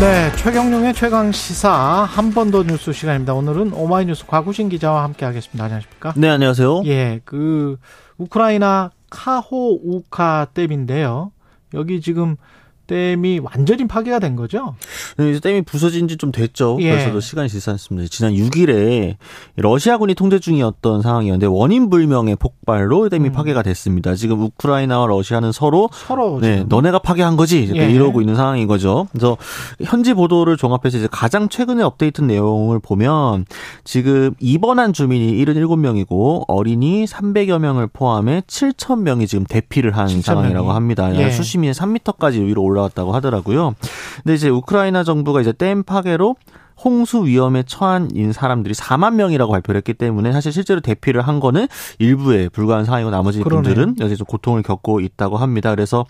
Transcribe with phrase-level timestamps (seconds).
[0.00, 3.34] 네, 최경룡의 최강 시사 한 번 더 뉴스 시간입니다.
[3.34, 5.64] 오늘은 오마이뉴스 과구신 기자와 함께 하겠습니다.
[5.64, 6.14] 안녕하십니까?
[6.16, 6.82] 네, 안녕하세요.
[6.86, 7.76] 예, 그
[8.16, 11.32] 우크라이나 카호우카 댐인데요.
[11.74, 12.36] 여기 지금
[12.94, 14.74] 댐이 완전히 파괴가 된 거죠?
[15.16, 16.76] 네, 이제 댐이 부서진 지 좀 됐죠.
[16.80, 16.90] 예.
[16.90, 18.08] 벌써도 시간이 지났습니다.
[18.10, 19.14] 지난 6일에
[19.56, 23.32] 러시아군이 통제 중이었던 상황이었는데 원인 불명의 폭발로 댐이 음.
[23.32, 24.14] 파괴가 됐습니다.
[24.16, 27.90] 지금 우크라이나와 러시아는 서로 서로 네, 너네가 파괴한 거지 예.
[27.90, 29.06] 이러고 있는 상황인 거죠.
[29.12, 29.36] 그래서
[29.84, 33.46] 현지 보도를 종합해서 이제 가장 최근에 업데이트 내용을 보면
[33.84, 40.72] 지금 입원한 주민이 77명이고 어린이 300여 명을 포함해 7천 명이 지금 대피를 한 7,000 상황이라고.
[40.72, 41.14] 합니다.
[41.16, 41.30] 예.
[41.30, 43.74] 수심이 3m까지 위로 올라 왔다고 하더라고요.
[44.22, 46.36] 근데 이제 우크라이나 정부가 이제 댐 파괴로
[46.82, 52.48] 홍수 위험에 처한 사람들이 4만 명이라고 발표를 했기 때문에 사실 실제로 대피를 한 거는 일부에
[52.48, 53.62] 불과한 상황이고 나머지 그러네요.
[53.62, 55.70] 분들은 여전히 좀 고통을 겪고 있다고 합니다.
[55.70, 56.06] 그래서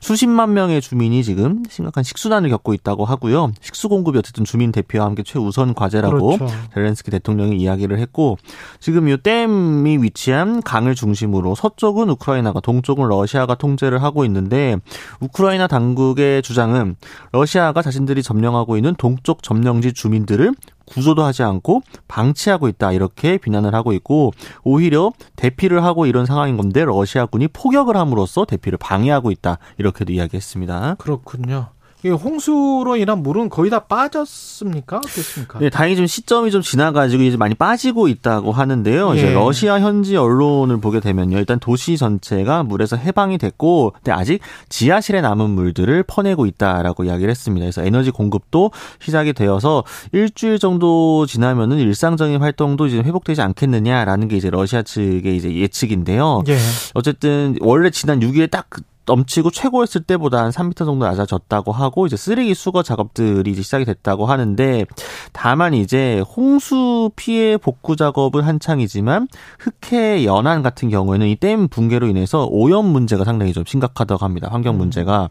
[0.00, 3.52] 수십만 명의 주민이 지금 심각한 식수난을 겪고 있다고 하고요.
[3.60, 6.54] 식수 공급이 어쨌든 주민 대피와 함께 최우선 과제라고 그렇죠.
[6.74, 8.38] 젤렌스키 대통령이 이야기를 했고
[8.80, 14.76] 지금 이 댐이 위치한 강을 중심으로 서쪽은 우크라이나가 동쪽은 러시아가 통제를 하고 있는데
[15.20, 16.96] 우크라이나 당국의 주장은
[17.32, 20.54] 러시아가 자신들이 점령하고 있는 동쪽 점령지 주민 들을
[20.86, 26.84] 구조도 하지 않고 방치하고 있다 이렇게 비난을 하고 있고 오히려 대피를 하고 이런 상황인 건데
[26.84, 30.96] 러시아군이 포격을 함으로써 대피를 방해하고 있다 이렇게도 이야기했습니다.
[30.98, 31.68] 그렇군요.
[32.04, 34.98] 이 홍수로 인한 물은 거의 다 빠졌습니까?
[34.98, 35.58] 어떻습니까?
[35.58, 39.14] 네, 다행히 좀 시점이 좀 지나가지고 이제 많이 빠지고 있다고 하는데요.
[39.14, 39.32] 이제 예.
[39.32, 41.38] 러시아 현지 언론을 보게 되면요.
[41.38, 47.64] 일단 도시 전체가 물에서 해방이 됐고, 근데 아직 지하실에 남은 물들을 퍼내고 있다라고 이야기를 했습니다.
[47.64, 48.70] 그래서 에너지 공급도
[49.00, 55.54] 시작이 되어서 일주일 정도 지나면은 일상적인 활동도 이제 회복되지 않겠느냐라는 게 이제 러시아 측의 이제
[55.54, 56.42] 예측인데요.
[56.48, 56.58] 예.
[56.92, 58.68] 어쨌든 원래 지난 6일에 딱
[59.06, 64.26] 넘치고 최고였을 때보다 한 3m 정도 낮아졌다고 하고 이제 쓰레기 수거 작업들이 이제 시작이 됐다고
[64.26, 64.86] 하는데
[65.32, 69.28] 다만 이제 홍수 피해 복구 작업은 한창이지만
[69.60, 74.48] 흑해 연안 같은 경우에는 이 댐 붕괴로 인해서 오염 문제가 상당히 좀 심각하다고 합니다.
[74.50, 75.28] 환경 문제가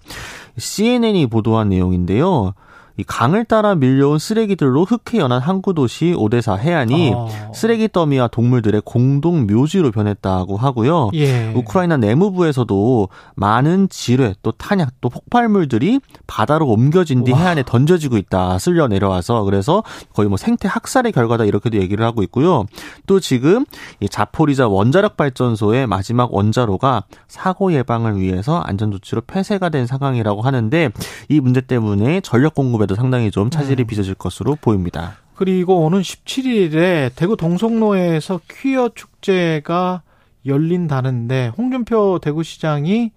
[0.57, 2.53] CNN이 보도한 내용인데요.
[2.95, 7.27] 이 강을 따라 밀려온 쓰레기들로 흑해 연안 항구 도시 오데사 해안이 어.
[7.55, 11.09] 쓰레기 더미와 동물들의 공동 묘지로 변했다고 하고요.
[11.15, 11.51] 예.
[11.55, 17.39] 우크라이나 내무부에서도 많은 지뢰 또 탄약 또 폭발물들이 바다로 옮겨진 뒤 와.
[17.39, 19.83] 해안에 던져지고 있다 쓸려 내려와서 그래서
[20.13, 22.65] 거의 뭐 생태 학살의 결과다 이렇게도 얘기를 하고 있고요.
[23.07, 23.65] 또 지금
[24.01, 30.91] 이 자포리자 원자력 발전소의 마지막 원자로가 사고 예방을 위해서 안전 조치로 폐쇄가 된 상황이라고 하는데
[31.29, 33.87] 이 문제 때문에 전력 공급 에도 상당히 좀 차질이 음.
[33.87, 35.17] 빚어질 것으로 보입니다.
[35.35, 40.03] 그리고 오는 17일에 대구 동성로에서 퀴어 축제가
[40.45, 43.11] 열린다는데 홍준표 대구시장이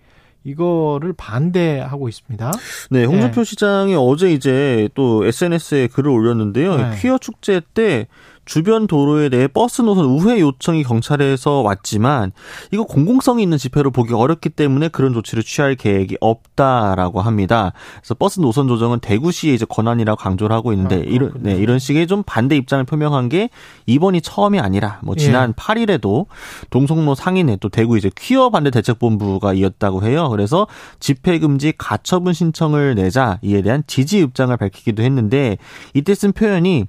[0.45, 2.53] 이거를 반대하고 있습니다.
[2.91, 3.45] 네, 홍준표 네.
[3.45, 6.77] 시장이 어제 이제 또 SNS에 글을 올렸는데요.
[6.77, 6.97] 네.
[7.01, 8.07] 퀴어 축제 때
[8.47, 12.33] 주변 도로에 대해 버스 노선 우회 요청이 경찰에서 왔지만
[12.73, 17.73] 이거 공공성이 있는 집회로 보기 어렵기 때문에 그런 조치를 취할 계획이 없다라고 합니다.
[17.97, 21.33] 그래서 버스 노선 조정은 대구시의 이제 권한이라고 강조를 하고 있는데 아, 이런.
[21.41, 23.51] 네, 이런 식의 좀 반대 입장을 표명한 게
[23.87, 26.27] 이번이 처음이 아니라 뭐 지난 8일에도
[26.71, 30.29] 동성로 상인회 또 대구 이제 퀴어 반대 대책본부가 이었다고 해요.
[30.31, 30.69] 그래서
[31.01, 35.59] 집회 금지 가처분 신청을 내자 이에 대한 지지 입장을 밝히기도 했는데
[35.95, 36.87] 이때 쓴 표현이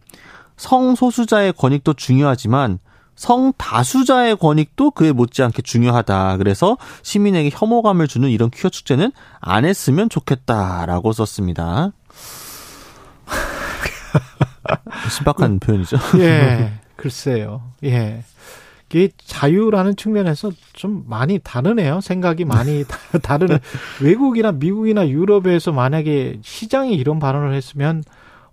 [0.57, 2.79] 성소수자의 권익도 중요하지만
[3.16, 6.38] 성다수자의 권익도 그에 못지않게 중요하다.
[6.38, 11.94] 그래서 시민에게 혐오감을 주는 이런 퀴어 축제는 안 했으면 좋겠다라고 썼습니다.
[15.17, 15.97] 신박한 표현이죠.
[16.19, 17.62] 예, 글쎄요.
[17.84, 18.23] 예.
[18.90, 21.99] 이게 자유라는 측면에서 좀 많이 다르네요.
[22.02, 23.59] 생각이 많이 다- 다르네.
[24.02, 28.03] 외국이나 미국이나 유럽에서 만약에 시장이 이런 발언을 했으면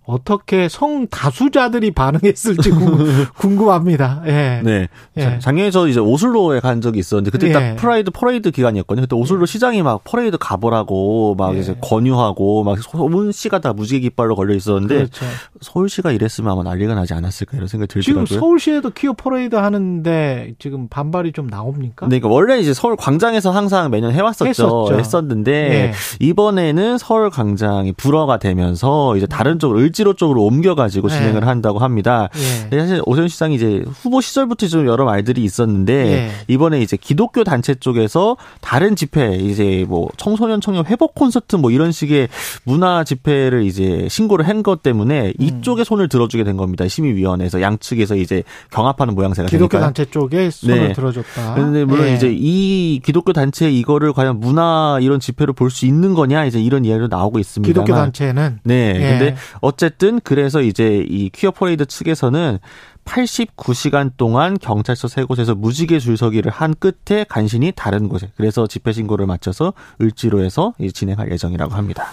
[0.05, 4.21] 어떻게 성 다수자들이 반응했을지 궁- 궁금합니다.
[4.27, 4.61] 예.
[4.63, 4.87] 네.
[5.17, 5.21] 예.
[5.21, 7.51] 자, 작년에 저 이제 오슬로에 간 적이 있었는데 그때 예.
[7.51, 9.05] 딱 프라이드 퍼레이드 기간이었거든요.
[9.05, 11.59] 그때 오슬로 시장이 막 퍼레이드 가보라고 막 예.
[11.59, 15.25] 이제 권유하고 막 오슬로 시가 다 무지개 깃발로 걸려 있었는데 그렇죠.
[15.61, 18.39] 서울시가 이랬으면 아마 난리가 나지 않았을까 이런 생각이 지금 들더라고요.
[18.39, 22.07] 서울시에도 퀴어 퍼레이드 하는데 지금 반발이 좀 나옵니까?
[22.07, 24.45] 네, 그러니까 원래 이제 서울 광장에서 항상 매년 해왔었죠.
[24.49, 24.99] 했었죠.
[24.99, 25.91] 했었는데 예.
[26.19, 31.17] 이번에는 서울 광장이 불허가 되면서 이제 다른 쪽으로 을지로 쪽으로 옮겨가지고 네.
[31.17, 32.29] 진행을 한다고 합니다.
[32.71, 32.77] 예.
[32.79, 36.31] 사실 오세훈 시장이 이제 후보 시절부터 좀 여러 말들이 있었는데 예.
[36.47, 41.91] 이번에 이제 기독교 단체 쪽에서 다른 집회 이제 뭐 청소년 청년 회복 콘서트 뭐 이런
[41.93, 42.27] 식의
[42.65, 45.33] 문화 집회를 이제 신고를 한 것 때문에 음.
[45.37, 46.87] 이쪽에 손을 들어주게 된 겁니다.
[46.87, 49.81] 심의위원회에서 양측에서 이제 경합하는 모양새가 기독교 되니까요.
[49.93, 50.93] 단체 쪽에 손을 네.
[50.93, 51.53] 들어줬다.
[51.53, 52.15] 근데 물론 예.
[52.15, 56.83] 이제 이 기독교 단체 이거를 과연 문화 이런 집회로 볼 수 있는 거냐 이제 이런
[56.85, 57.67] 이야기도 나오고 있습니다.
[57.69, 58.93] 기독교 단체는 네.
[58.95, 58.99] 예.
[59.19, 62.57] 근데 어 쨌든 그래서 이제 이 퀴어 퍼레이드 측에서는
[63.05, 69.27] 89시간 동안 경찰서 세 곳에서 무지개 줄서기를 한 끝에 간신히 다른 곳에 그래서 집회 신고를
[69.27, 72.07] 마쳐서 을지로에서 진행할 예정이라고 합니다.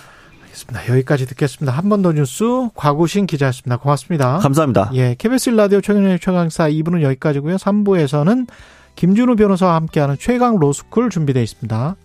[0.44, 0.86] 알겠습니다.
[0.90, 1.72] 여기까지 듣겠습니다.
[1.72, 3.78] 한 번 더 뉴스 과구신 기자였습니다.
[3.78, 4.36] 고맙습니다.
[4.36, 4.90] 감사합니다.
[4.92, 7.56] 예, KBS 라디오 최경영의 최강사 2부는 여기까지고요.
[7.56, 8.48] 3부에서는
[8.96, 11.96] 김준우 변호사와 함께하는 최강 로스쿨 준비되어 있습니다.